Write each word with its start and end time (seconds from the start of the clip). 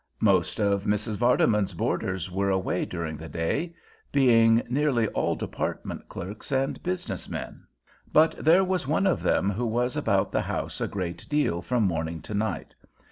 Most 0.21 0.59
of 0.59 0.85
Mrs. 0.85 1.17
Vardeman's 1.17 1.75
boarders 1.75 2.31
were 2.31 2.49
away 2.49 2.85
during 2.85 3.17
the 3.17 3.29
day, 3.29 3.75
being 4.11 4.63
nearly 4.67 5.07
all 5.09 5.35
department 5.35 6.09
clerks 6.09 6.51
and 6.51 6.81
business 6.81 7.29
men; 7.29 7.67
but 8.11 8.31
there 8.43 8.63
was 8.63 8.87
one 8.87 9.05
of 9.05 9.21
them 9.21 9.51
who 9.51 9.67
was 9.67 9.95
about 9.95 10.31
the 10.31 10.41
house 10.41 10.81
a 10.81 10.87
great 10.87 11.29
deal 11.29 11.61
from 11.61 11.83
morning 11.83 12.19
to 12.23 12.33
night. 12.33 12.73